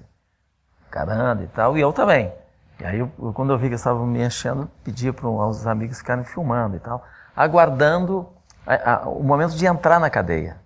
caramba 0.90 1.42
e 1.42 1.46
tal, 1.48 1.76
e 1.76 1.80
eu 1.80 1.92
também. 1.92 2.32
E 2.80 2.84
aí, 2.84 2.98
eu, 2.98 3.10
quando 3.34 3.52
eu 3.52 3.58
vi 3.58 3.68
que 3.68 3.74
estavam 3.74 4.06
me 4.06 4.24
enchendo, 4.24 4.68
pedi 4.82 5.12
para 5.12 5.28
os 5.28 5.66
amigos 5.66 5.98
ficarem 5.98 6.24
filmando 6.24 6.76
e 6.76 6.80
tal, 6.80 7.04
aguardando 7.36 8.26
a, 8.66 8.94
a, 8.94 9.08
o 9.08 9.22
momento 9.22 9.54
de 9.54 9.66
entrar 9.66 10.00
na 10.00 10.08
cadeia. 10.08 10.61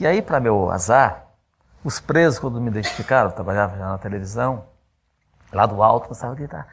E 0.00 0.06
aí, 0.06 0.22
para 0.22 0.38
meu 0.38 0.70
azar, 0.70 1.24
os 1.82 1.98
presos, 1.98 2.38
quando 2.38 2.60
me 2.60 2.68
identificaram, 2.68 3.30
eu 3.30 3.34
trabalhava 3.34 3.76
já 3.76 3.86
na 3.86 3.98
televisão, 3.98 4.64
lá 5.52 5.66
do 5.66 5.82
alto, 5.82 6.04
começavam 6.04 6.34
a 6.34 6.38
gritar: 6.38 6.66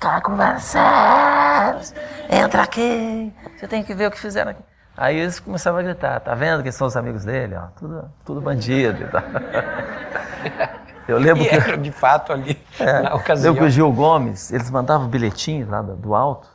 Tá 0.00 0.20
conversando, 0.20 1.80
entra 2.28 2.62
aqui, 2.62 3.32
você 3.56 3.68
tem 3.68 3.84
que 3.84 3.94
ver 3.94 4.08
o 4.08 4.10
que 4.10 4.18
fizeram 4.18 4.50
aqui. 4.50 4.62
Aí 4.96 5.16
eles 5.16 5.38
começavam 5.38 5.80
a 5.80 5.82
gritar, 5.82 6.20
tá 6.20 6.34
vendo 6.34 6.62
que 6.62 6.72
são 6.72 6.86
os 6.86 6.96
amigos 6.96 7.24
dele? 7.24 7.54
Ó, 7.54 7.68
tudo, 7.78 8.10
tudo 8.24 8.40
bandido 8.40 9.02
e 9.02 9.06
tal. 9.06 9.22
Eu 11.06 11.18
lembro 11.18 11.42
e 11.42 11.48
que. 11.48 11.54
Era 11.54 11.76
de 11.76 11.90
fato 11.92 12.32
ali, 12.32 12.60
é, 12.78 13.02
na 13.02 13.14
ocasião. 13.14 13.52
Eu 13.52 13.58
que 13.58 13.64
o 13.64 13.70
Gil 13.70 13.92
Gomes, 13.92 14.52
eles 14.52 14.70
mandavam 14.70 15.08
bilhetinhos 15.08 15.68
lá 15.68 15.82
do, 15.82 15.96
do 15.96 16.14
alto, 16.14 16.48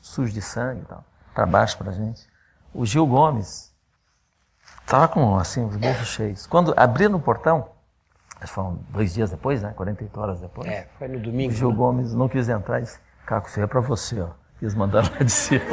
sujo 0.00 0.32
de 0.32 0.40
sangue 0.40 0.82
e 0.82 0.84
tal, 0.84 1.04
para 1.34 1.46
baixo 1.46 1.76
pra 1.78 1.92
gente. 1.92 2.28
O 2.72 2.86
Gil 2.86 3.06
Gomes 3.06 3.69
estava 4.82 5.08
com 5.08 5.36
assim, 5.36 5.64
os 5.64 5.76
bolsos 5.76 6.08
cheios. 6.08 6.46
Quando 6.46 6.74
abriram 6.76 7.16
o 7.16 7.20
portão, 7.20 7.68
foram 8.46 8.78
dois 8.88 9.14
dias 9.14 9.30
depois, 9.30 9.62
né? 9.62 9.72
48 9.76 10.20
horas 10.20 10.40
depois. 10.40 10.68
É, 10.68 10.88
foi 10.98 11.08
no 11.08 11.20
domingo. 11.20 11.52
O 11.52 11.54
Gil 11.54 11.70
né? 11.70 11.76
Gomes 11.76 12.14
não 12.14 12.28
quis 12.28 12.48
entrar 12.48 12.80
e 12.80 12.82
disse, 12.82 12.98
Caco, 13.26 13.48
isso 13.48 13.58
aí 13.58 13.64
é 13.64 13.66
para 13.66 13.80
você, 13.80 14.20
ó. 14.20 14.28
Quis 14.58 14.74
mandar 14.74 15.04
lá 15.10 15.18
de 15.18 15.30
cima. 15.30 15.64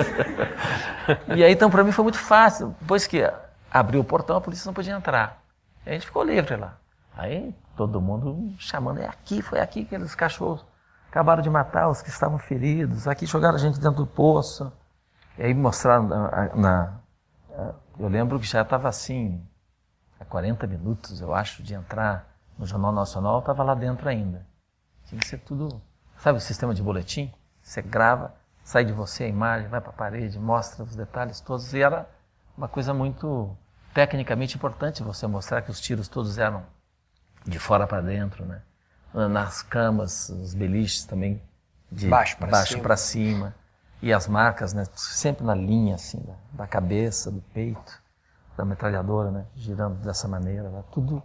e 1.36 1.44
aí, 1.44 1.52
então, 1.52 1.70
para 1.70 1.84
mim 1.84 1.92
foi 1.92 2.04
muito 2.04 2.20
fácil. 2.20 2.76
Depois 2.80 3.06
que 3.06 3.30
abriu 3.72 4.02
o 4.02 4.04
portão, 4.04 4.38
a 4.38 4.42
polícia 4.42 4.68
não 4.68 4.74
podia 4.74 4.94
entrar. 4.94 5.42
E 5.86 5.90
a 5.90 5.94
gente 5.94 6.06
ficou 6.06 6.24
livre 6.24 6.56
lá. 6.56 6.78
Aí, 7.16 7.54
todo 7.76 8.00
mundo 8.00 8.54
chamando, 8.60 9.00
é 9.00 9.08
aqui, 9.08 9.42
foi 9.42 9.60
aqui 9.60 9.84
que 9.84 9.96
aqueles 9.96 10.16
cachorros 10.16 10.66
acabaram 11.10 11.42
de 11.42 11.50
matar 11.50 11.90
os 11.90 12.02
que 12.02 12.10
estavam 12.10 12.38
feridos. 12.38 13.08
Aqui 13.08 13.26
jogaram 13.26 13.56
a 13.56 13.60
gente 13.60 13.80
dentro 13.80 13.98
do 13.98 14.08
poço. 14.08 14.72
E 15.38 15.44
aí 15.44 15.54
mostraram 15.54 16.04
na, 16.04 16.56
na 16.56 16.94
eu 18.00 18.08
lembro 18.08 18.40
que 18.40 18.46
já 18.46 18.62
estava 18.62 18.88
assim, 18.88 19.42
há 20.20 20.26
40 20.26 20.68
minutos, 20.68 21.22
eu 21.22 21.34
acho, 21.34 21.64
de 21.64 21.74
entrar 21.74 22.28
no 22.58 22.66
Jornal 22.66 22.92
Nacional, 22.92 23.40
estava 23.40 23.64
lá 23.64 23.74
dentro 23.74 24.08
ainda. 24.08 24.46
Tinha 25.06 25.20
que 25.20 25.28
ser 25.28 25.40
tudo. 25.40 25.82
Sabe 26.18 26.38
o 26.38 26.42
sistema 26.42 26.74
de 26.74 26.82
boletim? 26.82 27.32
Você 27.62 27.82
grava, 27.82 28.34
sai 28.64 28.84
de 28.86 28.92
você 28.92 29.26
a 29.26 29.28
imagem, 29.28 29.68
vai 29.68 29.82
para 29.82 29.90
a 29.90 29.94
parede, 29.94 30.40
mostra 30.40 30.84
os 30.84 30.96
detalhes 30.96 31.40
todos. 31.40 31.74
E 31.74 31.82
era 31.82 32.10
uma 32.58 32.68
coisa 32.68 32.94
muito 32.94 33.56
tecnicamente 33.94 34.56
importante 34.56 35.04
você 35.04 35.26
mostrar 35.28 35.62
que 35.62 35.72
os 35.72 35.80
tiros 35.80 36.08
todos 36.08 36.38
eram 36.38 36.64
de 37.46 37.60
fora 37.60 37.88
para 37.88 38.02
dentro, 38.02 38.46
né? 38.46 38.62
Nas 39.14 39.62
camas, 39.62 40.30
os 40.30 40.54
beliches 40.54 41.06
também 41.06 41.42
de 41.92 42.08
baixo 42.08 42.38
para 42.38 42.64
cima. 42.66 42.96
cima. 42.98 43.56
E 44.02 44.14
as 44.14 44.28
marcas, 44.28 44.74
né? 44.74 44.86
Sempre 44.96 45.46
na 45.46 45.56
linha, 45.56 45.96
assim, 45.96 46.20
da, 46.20 46.64
da 46.64 46.68
cabeça, 46.68 47.32
do 47.32 47.42
peito, 47.54 48.02
da 48.56 48.64
metralhadora, 48.64 49.32
né? 49.32 49.46
Girando 49.56 49.96
dessa 49.96 50.28
maneira, 50.28 50.70
né? 50.70 50.84
tudo 50.92 51.24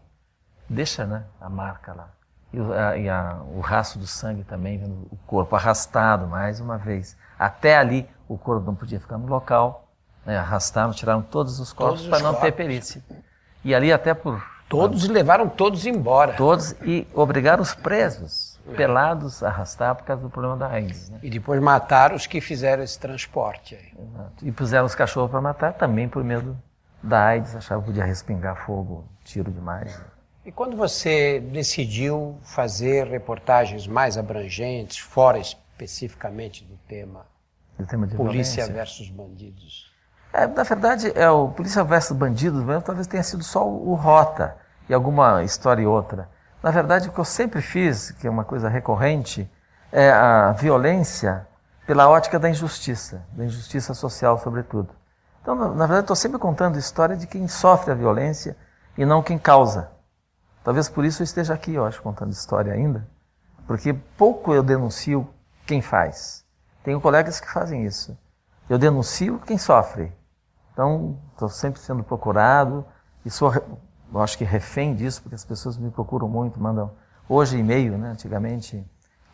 deixa 0.73 1.05
né, 1.07 1.25
a 1.41 1.49
marca 1.49 1.93
lá. 1.93 2.09
E, 2.53 2.61
a, 2.61 2.97
e 2.97 3.09
a, 3.09 3.41
o 3.55 3.61
rastro 3.61 3.99
do 4.01 4.07
sangue 4.07 4.45
também, 4.45 4.79
vendo 4.79 5.07
o 5.11 5.17
corpo 5.27 5.55
arrastado 5.57 6.27
mais 6.27 6.61
uma 6.61 6.77
vez. 6.77 7.17
Até 7.39 7.77
ali 7.77 8.09
o 8.29 8.37
corpo 8.37 8.67
não 8.67 8.75
podia 8.75 9.01
ficar 9.01 9.19
no 9.19 9.27
local, 9.27 9.89
né, 10.25 10.39
arrastaram, 10.39 10.93
tiraram 10.93 11.23
todos 11.23 11.61
os 11.61 11.73
corpos 11.73 12.07
para 12.07 12.21
não 12.21 12.35
ter 12.35 12.53
perícia. 12.53 13.03
E 13.65 13.75
ali 13.75 13.93
até 13.93 14.15
por... 14.15 14.43
Todos 14.69 15.05
pra, 15.05 15.15
levaram 15.15 15.49
todos 15.49 15.85
embora. 15.85 16.33
Todos 16.35 16.73
e 16.83 17.07
obrigaram 17.15 17.63
os 17.63 17.75
presos. 17.75 18.42
Pelados, 18.77 19.43
a 19.43 19.49
arrastar 19.49 19.95
por 19.95 20.05
causa 20.05 20.23
do 20.23 20.31
problema 20.31 20.57
da 20.57 20.69
AIDS. 20.69 21.11
Né? 21.11 21.19
E 21.23 21.31
depois 21.31 21.61
mataram 21.61 22.15
os 22.15 22.27
que 22.27 22.41
fizeram 22.41 22.83
esse 22.83 22.99
transporte. 22.99 23.75
Aí. 23.75 23.93
Exato. 23.99 24.47
E 24.47 24.53
puseram 24.53 24.87
os 24.87 24.95
cachorros 24.95 25.31
para 25.31 25.41
matar 25.41 25.73
também 25.75 26.09
por 26.09 26.23
medo 26.23 26.57
da 27.03 27.27
AIDS, 27.27 27.57
achavam 27.57 27.83
que 27.83 27.91
podia 27.91 28.05
respingar 28.05 28.57
fogo, 28.65 29.05
tiro 29.25 29.51
demais. 29.51 30.01
E 30.45 30.51
quando 30.51 30.77
você 30.77 31.41
decidiu 31.41 32.39
fazer 32.43 33.07
reportagens 33.07 33.87
mais 33.87 34.19
abrangentes, 34.19 34.99
fora 34.99 35.39
especificamente 35.39 36.65
do 36.65 36.77
tema, 36.89 37.27
do 37.79 37.87
tema 37.87 38.07
de 38.07 38.17
polícia 38.17 38.65
violência. 38.65 38.75
versus 38.75 39.09
bandidos? 39.09 39.93
É, 40.33 40.47
na 40.47 40.63
verdade, 40.63 41.13
é 41.15 41.29
o 41.31 41.49
polícia 41.49 41.85
versus 41.85 42.17
bandidos, 42.17 42.65
talvez 42.85 43.07
tenha 43.07 43.23
sido 43.23 43.45
só 43.45 43.69
o 43.69 43.95
Rota 43.95 44.57
e 44.89 44.95
alguma 44.95 45.45
história 45.45 45.83
e 45.83 45.87
outra. 45.87 46.29
Na 46.63 46.71
verdade, 46.71 47.09
o 47.09 47.13
que 47.13 47.19
eu 47.19 47.25
sempre 47.25 47.61
fiz, 47.61 48.13
que 48.13 48.27
é 48.27 48.31
uma 48.31 48.45
coisa 48.45 48.69
recorrente, 48.69 49.51
é 49.91 50.11
a 50.11 50.53
violência 50.53 51.47
pela 51.87 52.09
ótica 52.09 52.39
da 52.39 52.49
injustiça, 52.49 53.27
da 53.33 53.45
injustiça 53.45 53.93
social, 53.95 54.39
sobretudo. 54.39 54.95
Então, 55.43 55.57
na, 55.57 55.87
verdade, 55.87 56.03
estou 56.05 56.15
sempre 56.15 56.39
contando 56.39 56.77
a 56.77 56.79
história 56.79 57.17
de 57.17 57.27
quem 57.27 57.49
sofre 57.49 57.91
a 57.91 57.95
violência 57.95 58.57
e 58.97 59.05
não 59.05 59.23
quem 59.23 59.37
causa. 59.37 59.91
Talvez 60.63 60.89
por 60.89 61.05
isso 61.05 61.23
eu 61.23 61.25
esteja 61.25 61.53
aqui, 61.53 61.75
eu 61.75 61.85
acho, 61.85 62.01
contando 62.01 62.31
história 62.31 62.73
ainda, 62.73 63.09
porque 63.67 63.93
pouco 63.93 64.55
eu 64.55 64.63
denuncio 64.63 65.29
quem 65.67 65.83
faz. 65.83 66.45
Tenho 66.85 67.01
colegas 67.01 67.41
que 67.41 67.51
fazem 67.51 67.85
isso. 67.85 68.17
Eu 68.69 68.79
denuncio 68.79 69.41
quem 69.41 69.59
sofre. 69.59 70.13
Então, 70.73 71.19
estou 71.33 71.49
sempre 71.49 71.81
sendo 71.81 72.05
procurado 72.05 72.87
e 73.25 73.31
sou 73.31 73.53
eu 74.13 74.21
acho 74.21 74.37
que 74.37 74.45
refém 74.45 74.95
disso, 74.95 75.23
porque 75.23 75.35
as 75.35 75.45
pessoas 75.45 75.77
me 75.79 75.91
procuram 75.91 76.29
muito, 76.29 76.61
mandam 76.61 76.91
hoje 77.29 77.57
e-mail, 77.57 77.97
né? 77.97 78.11
Antigamente 78.11 78.85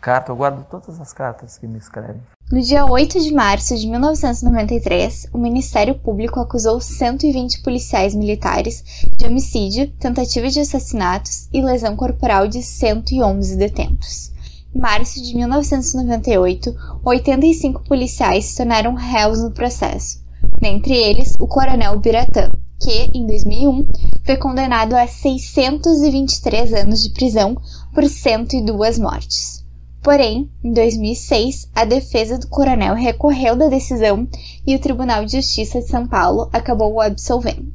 carta, 0.00 0.30
eu 0.30 0.36
guardo 0.36 0.64
todas 0.70 1.00
as 1.00 1.12
cartas 1.12 1.58
que 1.58 1.66
me 1.66 1.78
escrevem. 1.78 2.22
No 2.50 2.62
dia 2.62 2.86
8 2.86 3.20
de 3.20 3.34
março 3.34 3.76
de 3.76 3.86
1993, 3.88 5.28
o 5.34 5.38
Ministério 5.38 5.98
Público 5.98 6.40
acusou 6.40 6.80
120 6.80 7.62
policiais 7.62 8.14
militares 8.14 8.82
de 9.16 9.26
homicídio, 9.26 9.90
tentativa 9.98 10.48
de 10.48 10.60
assassinatos 10.60 11.48
e 11.52 11.60
lesão 11.60 11.96
corporal 11.96 12.46
de 12.46 12.62
111 12.62 13.56
detentos. 13.56 14.32
Em 14.74 14.80
março 14.80 15.22
de 15.22 15.34
1998, 15.34 16.74
85 17.04 17.82
policiais 17.84 18.46
se 18.46 18.56
tornaram 18.56 18.94
réus 18.94 19.42
no 19.42 19.50
processo, 19.50 20.24
dentre 20.60 20.94
eles 20.94 21.34
o 21.40 21.46
coronel 21.46 21.98
Biratã, 21.98 22.50
que, 22.80 23.10
em 23.14 23.26
2001, 23.26 23.86
foi 24.24 24.36
condenado 24.36 24.94
a 24.94 25.06
623 25.06 26.72
anos 26.72 27.02
de 27.02 27.10
prisão 27.10 27.56
por 27.92 28.04
102 28.04 28.98
mortes. 28.98 29.64
Porém, 30.02 30.48
em 30.62 30.72
2006, 30.72 31.68
a 31.74 31.84
defesa 31.84 32.38
do 32.38 32.46
coronel 32.48 32.94
recorreu 32.94 33.56
da 33.56 33.68
decisão 33.68 34.28
e 34.66 34.74
o 34.74 34.78
Tribunal 34.78 35.24
de 35.24 35.32
Justiça 35.32 35.80
de 35.80 35.88
São 35.88 36.06
Paulo 36.06 36.48
acabou 36.52 36.94
o 36.94 37.00
absolvendo. 37.00 37.72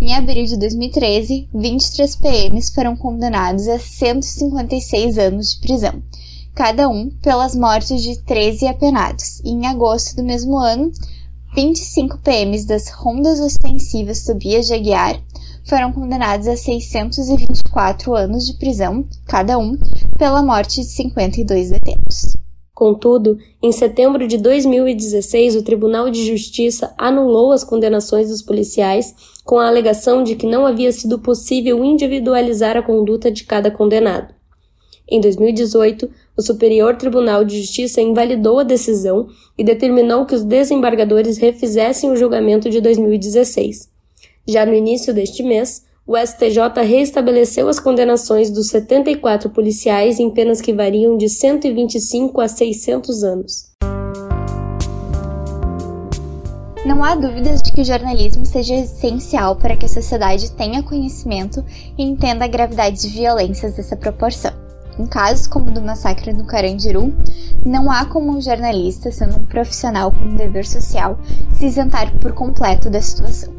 Em 0.00 0.14
abril 0.14 0.44
de 0.44 0.56
2013, 0.56 1.48
23 1.54 2.16
PMs 2.16 2.74
foram 2.74 2.96
condenados 2.96 3.68
a 3.68 3.78
156 3.78 5.16
anos 5.16 5.52
de 5.52 5.60
prisão, 5.60 6.02
cada 6.54 6.88
um 6.88 7.08
pelas 7.22 7.54
mortes 7.54 8.02
de 8.02 8.20
13 8.20 8.66
apenados, 8.66 9.40
e 9.44 9.50
em 9.50 9.64
agosto 9.66 10.16
do 10.16 10.24
mesmo 10.24 10.58
ano, 10.58 10.90
25 11.54 12.18
PMs 12.22 12.64
das 12.64 12.88
rondas 12.88 13.38
ostensivas 13.38 14.24
Tobias 14.24 14.66
de 14.66 14.72
Aguiar 14.72 15.22
foram 15.68 15.92
condenados 15.92 16.48
a 16.48 16.56
624 16.56 18.14
anos 18.14 18.46
de 18.46 18.54
prisão, 18.54 19.06
cada 19.26 19.58
um, 19.58 19.76
pela 20.18 20.42
morte 20.42 20.80
de 20.80 20.86
52 20.86 21.70
detentos. 21.70 22.38
Contudo, 22.74 23.36
em 23.62 23.70
setembro 23.70 24.26
de 24.26 24.38
2016, 24.38 25.56
o 25.56 25.62
Tribunal 25.62 26.08
de 26.08 26.26
Justiça 26.26 26.94
anulou 26.96 27.52
as 27.52 27.62
condenações 27.62 28.30
dos 28.30 28.40
policiais 28.40 29.14
com 29.44 29.58
a 29.58 29.68
alegação 29.68 30.24
de 30.24 30.34
que 30.36 30.46
não 30.46 30.64
havia 30.64 30.90
sido 30.90 31.18
possível 31.18 31.84
individualizar 31.84 32.78
a 32.78 32.82
conduta 32.82 33.30
de 33.30 33.44
cada 33.44 33.70
condenado. 33.70 34.34
Em 35.12 35.20
2018, 35.20 36.08
o 36.34 36.40
Superior 36.40 36.96
Tribunal 36.96 37.44
de 37.44 37.60
Justiça 37.60 38.00
invalidou 38.00 38.58
a 38.58 38.62
decisão 38.62 39.28
e 39.58 39.62
determinou 39.62 40.24
que 40.24 40.34
os 40.34 40.42
desembargadores 40.42 41.36
refizessem 41.36 42.10
o 42.10 42.16
julgamento 42.16 42.70
de 42.70 42.80
2016. 42.80 43.90
Já 44.48 44.64
no 44.64 44.72
início 44.72 45.12
deste 45.12 45.42
mês, 45.42 45.84
o 46.06 46.16
STJ 46.16 46.82
reestabeleceu 46.82 47.68
as 47.68 47.78
condenações 47.78 48.50
dos 48.50 48.68
74 48.68 49.50
policiais 49.50 50.18
em 50.18 50.30
penas 50.30 50.62
que 50.62 50.72
variam 50.72 51.18
de 51.18 51.28
125 51.28 52.40
a 52.40 52.48
600 52.48 53.22
anos. 53.22 53.70
Não 56.86 57.04
há 57.04 57.14
dúvidas 57.14 57.60
de 57.60 57.70
que 57.70 57.82
o 57.82 57.84
jornalismo 57.84 58.46
seja 58.46 58.76
essencial 58.76 59.56
para 59.56 59.76
que 59.76 59.84
a 59.84 59.88
sociedade 59.90 60.50
tenha 60.52 60.82
conhecimento 60.82 61.62
e 61.98 62.02
entenda 62.02 62.46
a 62.46 62.48
gravidade 62.48 63.02
de 63.02 63.08
violências 63.08 63.74
dessa 63.74 63.94
proporção. 63.94 64.71
Em 64.98 65.06
casos 65.06 65.46
como 65.46 65.70
o 65.70 65.72
do 65.72 65.80
massacre 65.80 66.32
no 66.32 66.44
Carandiru, 66.44 67.14
não 67.64 67.90
há 67.90 68.04
como 68.04 68.30
um 68.30 68.40
jornalista, 68.40 69.10
sendo 69.10 69.38
um 69.38 69.46
profissional 69.46 70.12
com 70.12 70.24
um 70.24 70.36
dever 70.36 70.66
social, 70.66 71.18
se 71.54 71.66
isentar 71.66 72.12
por 72.18 72.32
completo 72.32 72.90
da 72.90 73.00
situação. 73.00 73.52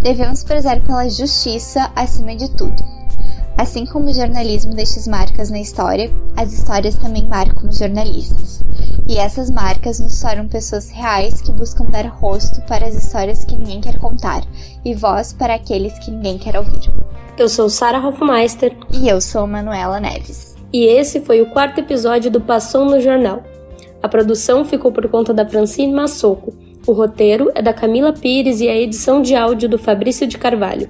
Devemos 0.00 0.42
prezar 0.42 0.80
pela 0.80 1.08
justiça 1.08 1.90
acima 1.94 2.34
de 2.34 2.50
tudo. 2.52 2.82
Assim 3.58 3.84
como 3.84 4.06
o 4.06 4.14
jornalismo 4.14 4.72
deixa 4.72 5.10
marcas 5.10 5.50
na 5.50 5.60
história, 5.60 6.10
as 6.34 6.52
histórias 6.52 6.94
também 6.94 7.28
marcam 7.28 7.68
os 7.68 7.76
jornalistas. 7.76 8.62
E 9.06 9.18
essas 9.18 9.50
marcas 9.50 10.00
nos 10.00 10.18
tornam 10.18 10.48
pessoas 10.48 10.88
reais 10.88 11.42
que 11.42 11.52
buscam 11.52 11.84
dar 11.84 12.06
rosto 12.06 12.62
para 12.62 12.86
as 12.86 12.94
histórias 12.94 13.44
que 13.44 13.56
ninguém 13.56 13.82
quer 13.82 13.98
contar 13.98 14.42
e 14.82 14.94
voz 14.94 15.34
para 15.34 15.56
aqueles 15.56 15.98
que 15.98 16.10
ninguém 16.10 16.38
quer 16.38 16.56
ouvir. 16.56 16.90
Eu 17.36 17.48
sou 17.50 17.68
Sara 17.68 17.98
Hofmeister. 17.98 18.74
E 18.92 19.08
eu 19.08 19.20
sou 19.20 19.46
Manuela 19.46 20.00
Neves 20.00 20.49
e 20.72 20.84
esse 20.84 21.20
foi 21.20 21.40
o 21.40 21.50
quarto 21.50 21.78
episódio 21.78 22.30
do 22.30 22.40
Passou 22.40 22.84
no 22.84 23.00
Jornal. 23.00 23.42
A 24.02 24.08
produção 24.08 24.64
ficou 24.64 24.90
por 24.92 25.08
conta 25.08 25.34
da 25.34 25.46
Francine 25.46 25.92
Massoco, 25.92 26.54
o 26.86 26.92
roteiro 26.92 27.50
é 27.54 27.60
da 27.60 27.72
Camila 27.72 28.12
Pires 28.12 28.60
e 28.60 28.68
a 28.68 28.76
edição 28.76 29.20
de 29.20 29.36
áudio 29.36 29.68
do 29.68 29.78
Fabrício 29.78 30.26
de 30.26 30.38
Carvalho. 30.38 30.88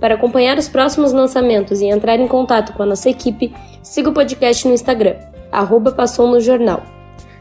Para 0.00 0.14
acompanhar 0.14 0.56
os 0.56 0.68
próximos 0.68 1.12
lançamentos 1.12 1.80
e 1.80 1.86
entrar 1.86 2.18
em 2.18 2.26
contato 2.26 2.72
com 2.72 2.82
a 2.82 2.86
nossa 2.86 3.10
equipe, 3.10 3.52
siga 3.82 4.10
o 4.10 4.14
podcast 4.14 4.66
no 4.66 4.74
Instagram, 4.74 5.16
arroba 5.52 5.92
Passou 5.92 6.28
no 6.28 6.40
Jornal. 6.40 6.82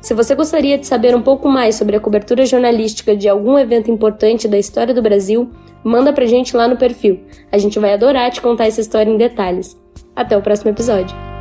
Se 0.02 0.14
você 0.14 0.36
gostaria 0.36 0.78
de 0.78 0.86
saber 0.86 1.16
um 1.16 1.22
pouco 1.22 1.48
mais 1.48 1.76
sobre 1.76 1.96
a 1.96 2.00
cobertura 2.00 2.46
jornalística 2.46 3.16
de 3.16 3.28
algum 3.28 3.58
evento 3.58 3.90
importante 3.90 4.48
da 4.48 4.58
história 4.58 4.94
do 4.94 5.02
Brasil, 5.02 5.50
manda 5.84 6.14
pra 6.14 6.26
gente 6.26 6.56
lá 6.56 6.68
no 6.68 6.78
perfil. 6.78 7.22
A 7.52 7.58
gente 7.58 7.80
vai 7.80 7.94
adorar 7.94 8.32
te 8.32 8.42
contar 8.42 8.68
essa 8.68 8.82
história 8.82 9.10
em 9.10 9.18
detalhes. 9.18 9.78
Até 10.16 10.38
o 10.38 10.42
próximo 10.42 10.72
episódio. 10.72 11.37